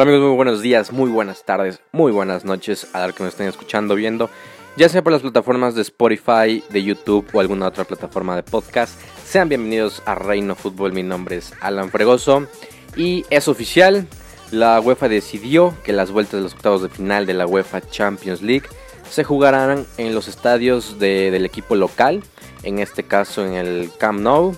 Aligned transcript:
Hola 0.00 0.12
amigos, 0.12 0.28
muy 0.28 0.36
buenos 0.36 0.62
días, 0.62 0.92
muy 0.92 1.10
buenas 1.10 1.44
tardes, 1.44 1.82
muy 1.92 2.10
buenas 2.10 2.46
noches 2.46 2.86
a 2.94 3.06
los 3.06 3.14
que 3.14 3.22
me 3.22 3.28
estén 3.28 3.48
escuchando, 3.48 3.94
viendo, 3.94 4.30
ya 4.74 4.88
sea 4.88 5.02
por 5.02 5.12
las 5.12 5.20
plataformas 5.20 5.74
de 5.74 5.82
Spotify, 5.82 6.64
de 6.70 6.82
YouTube 6.82 7.28
o 7.34 7.40
alguna 7.40 7.66
otra 7.66 7.84
plataforma 7.84 8.34
de 8.34 8.42
podcast. 8.42 8.98
Sean 9.26 9.50
bienvenidos 9.50 10.02
a 10.06 10.14
Reino 10.14 10.54
Fútbol, 10.54 10.94
mi 10.94 11.02
nombre 11.02 11.36
es 11.36 11.52
Alan 11.60 11.90
Fregoso 11.90 12.46
y 12.96 13.26
es 13.28 13.46
oficial, 13.46 14.06
la 14.50 14.80
UEFA 14.80 15.10
decidió 15.10 15.74
que 15.84 15.92
las 15.92 16.10
vueltas 16.10 16.32
de 16.32 16.44
los 16.44 16.54
octavos 16.54 16.80
de 16.80 16.88
final 16.88 17.26
de 17.26 17.34
la 17.34 17.46
UEFA 17.46 17.82
Champions 17.82 18.40
League 18.40 18.68
se 19.10 19.22
jugarán 19.22 19.84
en 19.98 20.14
los 20.14 20.28
estadios 20.28 20.98
del 20.98 21.44
equipo 21.44 21.76
local, 21.76 22.22
en 22.62 22.78
este 22.78 23.02
caso 23.02 23.44
en 23.44 23.52
el 23.52 23.90
Camp 23.98 24.20
Nou 24.20 24.56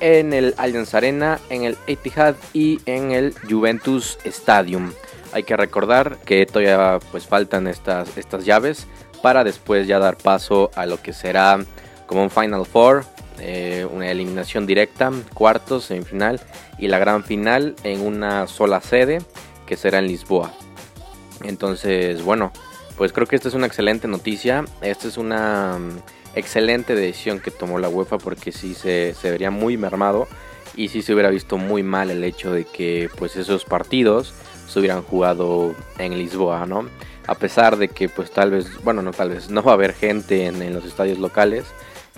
en 0.00 0.32
el 0.32 0.54
Allianz 0.56 0.94
Arena, 0.94 1.38
en 1.50 1.64
el 1.64 1.76
Etihad 1.86 2.34
y 2.52 2.80
en 2.86 3.12
el 3.12 3.34
Juventus 3.48 4.18
Stadium. 4.24 4.92
Hay 5.32 5.44
que 5.44 5.56
recordar 5.56 6.18
que 6.24 6.44
todavía 6.46 6.98
pues 7.12 7.26
faltan 7.26 7.66
estas, 7.66 8.16
estas 8.16 8.44
llaves 8.44 8.86
para 9.22 9.44
después 9.44 9.86
ya 9.86 9.98
dar 9.98 10.16
paso 10.16 10.70
a 10.74 10.86
lo 10.86 11.00
que 11.00 11.12
será 11.12 11.58
como 12.06 12.22
un 12.22 12.30
Final 12.30 12.66
Four, 12.66 13.04
eh, 13.38 13.86
una 13.90 14.10
eliminación 14.10 14.66
directa, 14.66 15.12
cuartos, 15.34 15.84
semifinal 15.84 16.40
y 16.78 16.88
la 16.88 16.98
gran 16.98 17.22
final 17.22 17.76
en 17.84 18.00
una 18.00 18.46
sola 18.46 18.80
sede 18.80 19.18
que 19.66 19.76
será 19.76 19.98
en 19.98 20.08
Lisboa. 20.08 20.52
Entonces, 21.44 22.22
bueno, 22.22 22.52
pues 22.96 23.12
creo 23.12 23.26
que 23.26 23.36
esta 23.36 23.48
es 23.48 23.54
una 23.54 23.66
excelente 23.66 24.08
noticia. 24.08 24.64
Esta 24.82 25.08
es 25.08 25.16
una 25.16 25.78
excelente 26.34 26.94
decisión 26.94 27.40
que 27.40 27.50
tomó 27.50 27.78
la 27.78 27.88
UEFA 27.88 28.18
porque 28.18 28.52
sí 28.52 28.74
se, 28.74 29.14
vería 29.22 29.50
muy 29.50 29.76
mermado 29.76 30.28
y 30.76 30.88
sí 30.88 31.02
se 31.02 31.12
hubiera 31.12 31.30
visto 31.30 31.56
muy 31.56 31.82
mal 31.82 32.10
el 32.10 32.22
hecho 32.24 32.52
de 32.52 32.64
que 32.64 33.10
pues 33.18 33.36
esos 33.36 33.64
partidos 33.64 34.32
se 34.68 34.78
hubieran 34.78 35.02
jugado 35.02 35.74
en 35.98 36.16
Lisboa, 36.16 36.66
¿no? 36.66 36.88
A 37.26 37.34
pesar 37.34 37.76
de 37.76 37.88
que 37.88 38.08
pues 38.08 38.30
tal 38.30 38.50
vez, 38.50 38.82
bueno, 38.82 39.02
no 39.02 39.12
tal 39.12 39.30
vez, 39.30 39.50
no 39.50 39.62
va 39.62 39.72
a 39.72 39.74
haber 39.74 39.94
gente 39.94 40.46
en, 40.46 40.72
los 40.72 40.84
estadios 40.84 41.18
locales, 41.18 41.64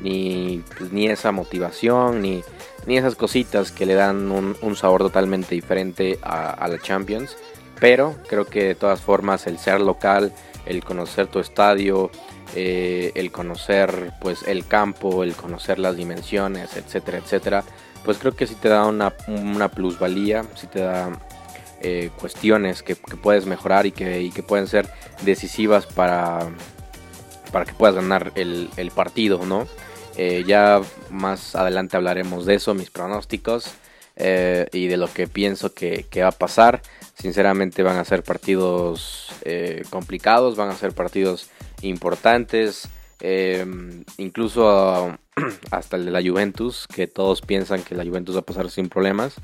ni, 0.01 0.63
pues, 0.79 0.93
ni 0.93 1.07
esa 1.07 1.33
motivación, 1.33 2.23
ni, 2.23 2.43
ni 2.87 2.99
esas 2.99 3.15
cositas 3.15 3.73
que 3.73 3.87
le 3.87 3.95
dan 3.95 4.31
un, 4.31 4.77
sabor 4.77 5.03
totalmente 5.03 5.55
diferente 5.55 6.19
a, 6.23 6.51
a 6.51 6.69
la 6.69 6.79
Champions. 6.79 7.37
Pero 7.81 8.15
creo 8.29 8.45
que 8.45 8.65
de 8.65 8.75
todas 8.75 9.01
formas 9.01 9.47
el 9.47 9.59
ser 9.59 9.81
local, 9.81 10.33
el 10.67 10.85
conocer 10.85 11.27
tu 11.27 11.39
estadio, 11.39 12.11
eh, 12.55 13.13
el 13.15 13.33
conocer 13.33 14.13
pues 14.21 14.43
el 14.47 14.67
campo, 14.67 15.23
el 15.23 15.35
conocer 15.35 15.79
las 15.79 15.97
dimensiones, 15.97 16.77
etcétera, 16.77 17.19
etcétera, 17.19 17.65
pues 18.05 18.19
creo 18.19 18.35
que 18.35 18.47
sí 18.47 18.55
te 18.55 18.69
da 18.69 18.87
una, 18.87 19.11
plusvalía, 19.71 20.45
sí 20.55 20.67
te 20.67 20.81
da 20.81 21.11
eh, 21.81 22.11
cuestiones 22.19 22.83
que, 22.83 22.97
puedes 22.97 23.47
mejorar 23.47 23.87
y 23.87 23.93
que, 23.93 24.31
que, 24.35 24.43
pueden 24.43 24.67
ser 24.67 24.89
decisivas 25.23 25.87
para, 25.87 26.49
para 27.53 27.65
que 27.65 27.73
puedas 27.73 27.95
ganar 27.95 28.33
el, 28.35 28.93
partido, 28.95 29.45
¿no? 29.45 29.67
Eh, 30.17 30.45
ya 30.47 30.83
más 31.11 31.55
adelante 31.55 31.97
hablaremos 31.97 32.45
de 32.45 32.57
eso, 32.57 32.75
mis 32.75 32.91
pronósticos 32.91 33.73
y 34.17 34.87
de 34.87 34.97
lo 34.97 35.13
que 35.13 35.27
pienso 35.27 35.75
que, 35.75 36.07
va 36.21 36.29
a 36.29 36.33
pasar. 36.33 36.83
Sinceramente 37.15 37.83
van 37.83 37.99
a 37.99 38.05
ser 38.05 38.23
partidos 38.23 39.29
complicados, 39.91 40.57
van 40.57 40.71
a 40.71 40.77
ser 40.77 40.93
partidos 40.93 41.51
importantes, 41.83 42.89
em, 43.21 44.05
incluso 44.19 45.19
hasta 45.71 45.97
el 45.97 46.05
de 46.05 46.11
la 46.11 46.23
Juventus, 46.23 46.87
que 46.87 47.07
todos 47.07 47.43
piensan 47.43 47.83
que 47.83 47.95
la 47.95 48.05
Juventus 48.05 48.37
va 48.37 48.41
a 48.41 48.47
pasar 48.47 48.71
sin 48.71 48.89
problemas. 48.89 49.37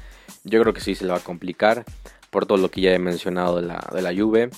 Yo 0.45 0.61
creo 0.61 0.75
que 0.75 0.81
sí 0.81 0.95
se 0.95 1.05
le 1.05 1.13
va 1.13 1.19
a 1.19 1.25
complicar 1.25 1.85
por 2.31 2.47
todo 2.47 2.59
lo 2.59 2.71
que 2.71 2.81
ya 2.81 2.93
he 2.93 2.99
mencionado 2.99 3.61
de 3.61 3.67
la, 3.67 3.89
de 3.93 4.03
la 4.03 4.15
Juve. 4.15 4.51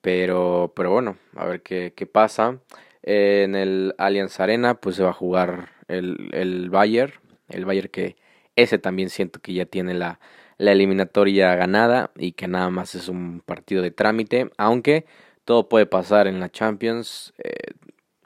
Pero, 0.00 0.72
pero 0.76 0.90
bueno, 0.92 1.16
a 1.36 1.44
ver 1.46 1.62
qué, 1.62 2.08
pasa. 2.10 2.58
en 3.02 3.54
el 3.56 3.94
Allianz 3.98 4.38
Arena 4.40 4.74
pues 4.74 4.96
se 4.96 5.02
va 5.02 5.10
a 5.10 5.14
jugar 5.14 5.70
el, 5.88 6.30
el 6.32 6.70
Bayern. 6.70 7.12
El 7.48 7.64
Bayern 7.64 7.88
que 7.88 8.16
ese 8.62 8.78
también 8.78 9.08
siento 9.08 9.40
que 9.40 9.54
ya 9.54 9.66
tiene 9.66 9.94
la, 9.94 10.18
la 10.58 10.72
eliminatoria 10.72 11.54
ganada 11.54 12.10
y 12.16 12.32
que 12.32 12.48
nada 12.48 12.70
más 12.70 12.94
es 12.96 13.08
un 13.08 13.40
partido 13.40 13.82
de 13.82 13.92
trámite. 13.92 14.50
Aunque 14.58 15.06
todo 15.44 15.68
puede 15.68 15.86
pasar 15.86 16.26
en 16.26 16.40
la 16.40 16.50
Champions. 16.50 17.32
Eh, 17.38 17.72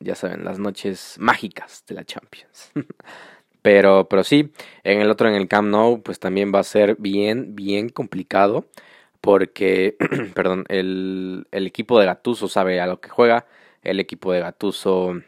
ya 0.01 0.15
saben, 0.15 0.45
las 0.45 0.59
noches 0.59 1.17
mágicas 1.21 1.85
de 1.87 1.95
la 1.95 2.05
Champions. 2.05 2.73
pero, 3.63 4.09
pero 4.09 4.25
sí, 4.25 4.53
en 4.85 5.01
el 5.03 5.11
otro, 5.11 5.29
en 5.29 5.35
el 5.35 5.49
Camp 5.49 5.69
Nou, 5.69 6.03
pues 6.03 6.19
también 6.19 6.51
va 6.55 6.61
a 6.61 6.65
ser 6.65 6.97
bien, 6.99 7.55
bien 7.55 7.91
complicado. 7.91 8.67
Porque, 9.21 9.97
perdón, 10.35 10.65
el, 10.69 11.47
el 11.53 11.67
equipo 11.67 12.01
de 12.01 12.07
Gatuso 12.07 12.49
sabe 12.49 12.81
a 12.81 12.87
lo 12.87 13.01
que 13.01 13.11
juega. 13.11 13.47
El 13.83 14.01
equipo 14.01 14.33
de 14.33 14.41
Gatuso 14.41 15.21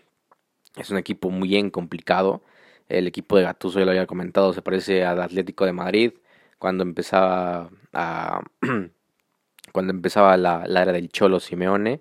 es 0.76 0.90
un 0.90 0.96
equipo 0.98 1.30
muy 1.30 1.48
bien 1.48 1.70
complicado. 1.70 2.42
El 2.88 3.06
equipo 3.06 3.36
de 3.36 3.44
Gatuso, 3.44 3.78
ya 3.78 3.84
lo 3.84 3.90
había 3.92 4.06
comentado, 4.06 4.52
se 4.52 4.62
parece 4.62 5.04
al 5.04 5.20
Atlético 5.22 5.64
de 5.64 5.72
Madrid 5.72 6.12
cuando 6.58 6.82
empezaba 6.82 7.70
a 7.92 8.40
cuando 9.72 9.92
empezaba 9.92 10.36
la, 10.36 10.64
la 10.66 10.82
era 10.82 10.92
del 10.92 11.08
Cholo 11.08 11.40
Simeone. 11.40 12.00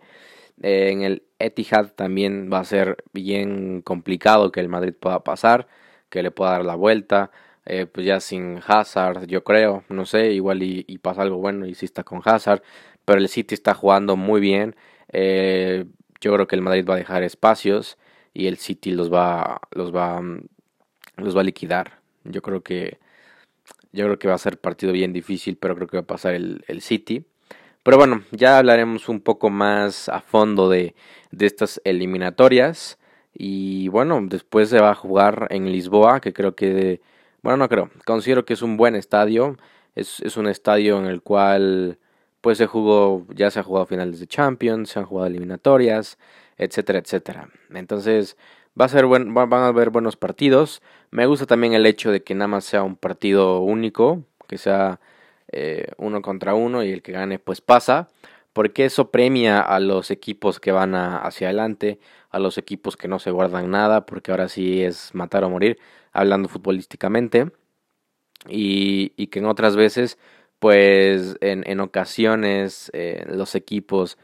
Eh, 0.62 0.92
en 0.92 1.02
el 1.02 1.24
Etihad 1.40 1.94
también 1.94 2.50
va 2.52 2.60
a 2.60 2.66
ser 2.66 3.04
bien 3.14 3.82
complicado 3.82 4.52
que 4.52 4.60
el 4.60 4.70
Madrid 4.70 4.94
pueda 5.00 5.24
pasar, 5.24 5.68
que 6.10 6.24
le 6.24 6.32
pueda 6.32 6.52
dar 6.52 6.66
la 6.66 6.76
vuelta. 6.76 7.32
Eh, 7.66 7.86
pues 7.86 8.06
ya 8.06 8.20
sin 8.20 8.60
Hazard, 8.66 9.26
yo 9.28 9.44
creo, 9.44 9.86
no 9.90 10.06
sé, 10.06 10.34
igual 10.34 10.64
y, 10.64 10.84
pasa 11.00 11.22
algo 11.22 11.38
bueno 11.38 11.66
y 11.66 11.76
si 11.76 11.86
está 11.86 12.04
con 12.04 12.22
Hazard, 12.24 12.62
pero 13.06 13.20
el 13.20 13.30
City 13.30 13.56
está 13.56 13.74
jugando 13.74 14.16
muy 14.18 14.42
bien. 14.42 14.76
Eh, 15.12 15.86
yo 16.22 16.34
creo 16.34 16.48
que 16.48 16.56
el 16.56 16.62
Madrid 16.62 16.86
va 16.88 16.96
a 16.96 16.98
dejar 16.98 17.24
espacios 17.24 17.98
y 18.34 18.48
el 18.48 18.58
City 18.58 18.92
los 18.92 19.12
va, 19.14 19.62
los 19.72 19.96
va, 19.96 20.22
los 21.18 21.36
va 21.36 21.42
a 21.42 21.46
liquidar. 21.46 22.00
Yo 22.24 22.42
creo 22.42 22.62
que, 22.62 23.00
yo 23.92 24.06
creo 24.06 24.20
que 24.20 24.28
va 24.28 24.36
a 24.36 24.40
ser 24.40 24.60
partido 24.60 24.94
bien 24.94 25.14
difícil, 25.14 25.58
pero 25.58 25.76
creo 25.76 25.88
que 25.88 25.98
va 25.98 26.04
a 26.04 26.08
pasar 26.08 26.34
el, 26.34 26.64
el 26.68 26.82
City. 26.82 27.26
Pero 27.84 27.98
bueno, 27.98 28.24
ya 28.32 28.58
hablaremos 28.58 29.10
un 29.10 29.20
poco 29.20 29.50
más 29.50 30.08
a 30.10 30.22
fondo 30.22 30.70
de, 30.70 30.96
de 31.32 31.46
estas 31.46 31.82
eliminatorias. 31.84 32.98
Y 33.34 33.88
bueno, 33.90 34.22
después 34.24 34.70
se 34.70 34.80
va 34.80 34.92
a 34.92 34.96
jugar 34.96 35.48
en 35.50 35.72
Lisboa, 35.72 36.22
que 36.22 36.34
creo 36.34 36.56
que, 36.56 37.02
bueno, 37.42 37.58
no 37.58 37.70
creo, 37.70 37.90
considero 38.06 38.46
que 38.46 38.54
es 38.54 38.62
un 38.62 38.78
buen 38.78 38.96
estadio. 38.96 39.58
Es, 39.96 40.22
es 40.22 40.38
un 40.38 40.48
estadio 40.48 40.98
en 40.98 41.06
el 41.06 41.22
cual 41.22 42.00
pues 42.42 42.58
se 42.58 42.68
jugó, 42.68 43.26
ya 43.30 43.50
se 43.52 43.60
ha 43.60 43.64
jugado 43.64 43.86
finales 43.86 44.20
de 44.20 44.28
Champions, 44.28 44.90
se 44.90 45.00
han 45.00 45.06
jugado 45.06 45.28
eliminatorias, 45.28 46.18
etcétera, 46.58 47.00
etcétera. 47.00 47.50
Entonces, 47.74 48.38
va 48.80 48.86
a 48.86 48.90
ser 48.90 49.06
buen, 49.06 49.34
van 49.34 49.54
a 49.54 49.68
haber 49.68 49.90
buenos 49.90 50.18
partidos. 50.18 50.82
Me 51.12 51.26
gusta 51.26 51.46
también 51.46 51.74
el 51.74 51.86
hecho 51.86 52.12
de 52.12 52.24
que 52.24 52.36
nada 52.36 52.48
más 52.48 52.66
sea 52.66 52.84
un 52.84 52.96
partido 52.96 53.60
único, 53.60 54.24
que 54.48 54.58
sea 54.58 55.00
eh, 55.52 55.88
uno 55.98 56.22
contra 56.22 56.56
uno 56.56 56.84
y 56.84 56.92
el 56.92 57.02
que 57.02 57.12
gane 57.12 57.40
pues 57.40 57.62
pasa, 57.62 58.10
porque 58.54 58.86
eso 58.86 59.12
premia 59.12 59.62
a 59.62 59.80
los 59.80 60.12
equipos 60.12 60.60
que 60.60 60.72
van 60.72 60.96
hacia 60.96 61.48
adelante, 61.48 62.00
a 62.30 62.40
los 62.40 62.58
equipos 62.58 62.98
que 62.98 63.08
no 63.08 63.20
se 63.20 63.32
guardan 63.32 63.72
nada, 63.72 64.06
porque 64.06 64.32
ahora 64.32 64.50
sí 64.50 64.84
es 64.84 65.14
matar 65.14 65.44
o 65.44 65.50
morir, 65.50 65.80
hablando 66.12 66.50
futbolísticamente, 66.50 67.52
y, 68.48 69.10
que 69.28 69.40
en 69.40 69.46
otras 69.46 69.76
veces, 69.76 70.18
pues 70.60 71.38
en, 71.42 71.64
en 71.68 71.80
ocasiones 71.80 72.90
eh, 72.94 73.26
los 73.28 73.56
equipos, 73.56 74.18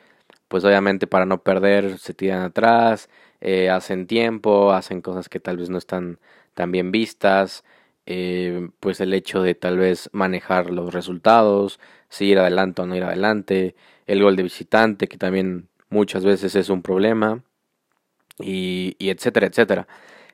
pues 0.49 0.65
obviamente 0.65 1.07
para 1.07 1.25
no 1.25 1.43
perder, 1.43 1.99
se 1.99 2.13
tiran 2.13 2.41
atrás, 2.41 3.09
eh, 3.41 3.69
hacen 3.69 4.07
tiempo, 4.07 4.73
hacen 4.73 5.01
cosas 5.01 5.29
que 5.29 5.39
tal 5.39 5.57
vez 5.57 5.69
no 5.69 5.77
están 5.77 6.19
tan 6.55 6.71
bien 6.71 6.91
vistas, 6.91 7.63
eh, 8.05 8.69
pues 8.81 8.99
el 9.01 9.13
hecho 9.13 9.41
de 9.43 9.55
tal 9.55 9.77
vez 9.77 10.09
manejar 10.13 10.71
los 10.71 10.93
resultados, 10.93 11.79
si 12.09 12.25
ir 12.27 12.39
adelante 12.39 12.81
o 12.81 12.85
no 12.87 12.95
ir 12.95 13.03
adelante, 13.03 13.75
el 14.07 14.23
gol 14.23 14.35
de 14.35 14.43
visitante, 14.43 15.07
que 15.07 15.17
también 15.17 15.69
muchas 15.89 16.25
veces 16.25 16.55
es 16.55 16.69
un 16.69 16.81
problema, 16.81 17.43
y, 18.39 18.95
y 18.99 19.09
etcétera, 19.09 19.47
etcétera. 19.47 19.87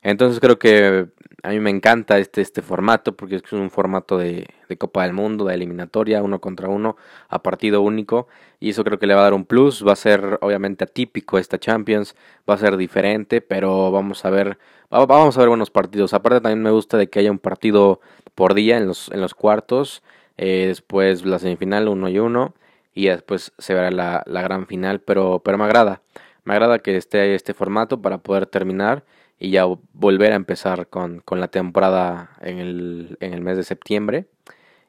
Entonces 0.06 0.40
creo 0.40 0.60
que 0.60 1.08
a 1.42 1.50
mí 1.50 1.60
me 1.60 1.72
encanta 1.72 2.20
este, 2.20 2.42
este 2.42 2.62
formato 2.62 3.16
porque 3.16 3.38
es 3.38 3.54
un 3.54 3.72
formato 3.72 4.20
de, 4.20 4.46
Copa 4.78 5.02
del 5.02 5.14
Mundo, 5.14 5.46
de 5.46 5.56
eliminatoria, 5.56 6.22
uno 6.22 6.40
contra 6.40 6.70
uno, 6.70 6.96
a 7.28 7.42
partido 7.42 7.82
único. 7.82 8.28
Y 8.60 8.70
eso 8.70 8.84
creo 8.84 9.00
que 9.00 9.08
le 9.08 9.16
va 9.16 9.22
a 9.22 9.24
dar 9.24 9.34
un 9.34 9.46
plus. 9.46 9.84
Va 9.86 9.94
a 9.94 9.96
ser 9.96 10.38
obviamente 10.42 10.84
atípico 10.84 11.40
esta 11.40 11.58
Champions, 11.58 12.16
va 12.48 12.54
a 12.54 12.60
ser 12.60 12.78
diferente, 12.78 13.42
pero 13.42 13.92
vamos 13.92 14.26
a 14.26 14.30
ver, 14.30 14.60
vamos 14.92 15.38
a 15.38 15.40
ver 15.40 15.50
buenos 15.50 15.72
partidos. 15.72 16.14
Aparte 16.14 16.40
también 16.40 16.62
me 16.62 16.70
gusta 16.70 16.98
de 16.98 17.10
que 17.10 17.18
haya 17.18 17.32
un 17.32 17.40
partido 17.40 18.00
por 18.36 18.54
día 18.54 18.78
en 18.78 18.86
los, 18.86 19.10
en 19.10 19.22
los 19.22 19.34
cuartos, 19.34 20.04
eh, 20.38 20.66
después 20.68 21.26
la 21.26 21.40
semifinal 21.40 21.88
uno 21.88 22.10
y 22.10 22.20
uno, 22.20 22.54
y 22.94 23.08
después 23.08 23.54
se 23.58 23.74
verá 23.74 23.90
la, 23.90 24.22
la 24.28 24.44
gran 24.44 24.68
final, 24.68 25.00
pero, 25.02 25.42
pero 25.44 25.58
me 25.58 25.64
agrada. 25.64 26.04
Me 26.44 26.54
agrada 26.54 26.78
que 26.78 26.96
esté 26.96 27.34
este 27.34 27.56
formato 27.56 28.04
para 28.04 28.20
poder 28.20 28.46
terminar 28.46 29.04
y 29.40 29.52
ya 29.52 29.66
volver 29.94 30.32
a 30.34 30.36
empezar 30.36 30.88
con, 30.88 31.20
con 31.22 31.40
la 31.40 31.50
temporada 31.50 32.32
en 32.42 32.60
el, 32.60 33.18
en 33.20 33.34
el 33.34 33.42
mes 33.42 33.58
de 33.58 33.64
septiembre. 33.64 34.26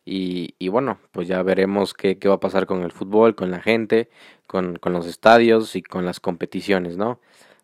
Y, 0.09 0.69
bueno, 0.69 1.01
pues 1.11 1.27
ya 1.27 1.43
veremos 1.43 1.93
qué, 1.93 2.19
qué, 2.19 2.29
va 2.29 2.37
a 2.37 2.41
pasar 2.41 2.67
con 2.67 2.83
el 2.83 2.93
fútbol, 2.93 3.35
con 3.35 3.51
la 3.51 3.61
gente, 3.61 4.09
con, 4.47 4.77
con 4.77 4.93
los 4.93 5.05
estadios 5.07 5.75
y 5.75 5.83
con 5.83 6.07
las 6.07 6.21
competiciones, 6.21 6.97
¿no? 6.97 7.19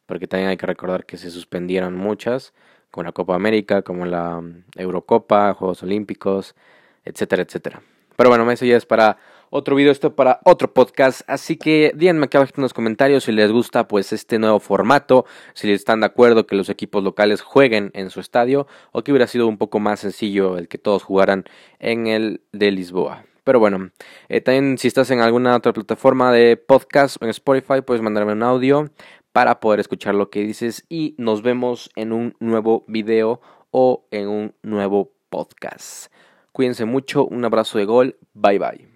Porque 0.06 0.26
también 0.26 0.50
hay 0.50 0.56
que 0.56 0.66
recordar 0.66 1.06
que 1.06 1.18
se 1.18 1.30
suspendieron 1.30 1.96
muchas, 1.96 2.52
como 2.90 3.04
la 3.04 3.12
Copa 3.12 3.36
América, 3.36 3.82
como 3.82 4.06
la 4.06 4.40
mm, 4.40 4.64
Eurocopa, 4.76 5.54
Juegos 5.54 5.84
Olímpicos, 5.84 6.56
etcétera, 7.04 7.42
etcétera. 7.42 7.82
Pero 8.16 8.28
bueno, 8.28 8.50
eso 8.50 8.64
ya 8.64 8.76
es 8.76 8.86
para 8.86 9.18
otro 9.52 9.76
video, 9.76 9.92
esto 9.92 10.16
para 10.16 10.40
otro 10.44 10.72
podcast. 10.72 11.20
Así 11.26 11.56
que 11.56 11.92
díganme 11.94 12.24
aquí 12.24 12.38
abajo 12.38 12.54
en 12.56 12.62
los 12.62 12.72
comentarios 12.72 13.24
si 13.24 13.32
les 13.32 13.52
gusta 13.52 13.86
pues 13.86 14.12
este 14.12 14.38
nuevo 14.38 14.58
formato, 14.60 15.26
si 15.52 15.70
están 15.70 16.00
de 16.00 16.06
acuerdo 16.06 16.46
que 16.46 16.56
los 16.56 16.70
equipos 16.70 17.04
locales 17.04 17.42
jueguen 17.42 17.90
en 17.92 18.08
su 18.08 18.20
estadio 18.20 18.66
o 18.92 19.02
que 19.02 19.12
hubiera 19.12 19.26
sido 19.26 19.46
un 19.46 19.58
poco 19.58 19.78
más 19.78 20.00
sencillo 20.00 20.56
el 20.56 20.68
que 20.68 20.78
todos 20.78 21.02
jugaran 21.02 21.44
en 21.78 22.06
el 22.06 22.40
de 22.52 22.70
Lisboa. 22.70 23.24
Pero 23.44 23.60
bueno, 23.60 23.90
eh, 24.30 24.40
también 24.40 24.78
si 24.78 24.88
estás 24.88 25.10
en 25.10 25.20
alguna 25.20 25.54
otra 25.54 25.74
plataforma 25.74 26.32
de 26.32 26.56
podcast 26.56 27.20
o 27.20 27.26
en 27.26 27.30
Spotify, 27.30 27.82
puedes 27.84 28.02
mandarme 28.02 28.32
un 28.32 28.42
audio 28.42 28.90
para 29.32 29.60
poder 29.60 29.80
escuchar 29.80 30.14
lo 30.14 30.30
que 30.30 30.40
dices 30.40 30.86
y 30.88 31.14
nos 31.18 31.42
vemos 31.42 31.90
en 31.94 32.12
un 32.12 32.36
nuevo 32.40 32.84
video 32.88 33.42
o 33.70 34.06
en 34.10 34.28
un 34.28 34.54
nuevo 34.62 35.12
podcast. 35.28 36.10
Cuídense 36.52 36.86
mucho, 36.86 37.26
un 37.26 37.44
abrazo 37.44 37.76
de 37.76 37.84
gol, 37.84 38.16
bye 38.32 38.58
bye. 38.58 38.91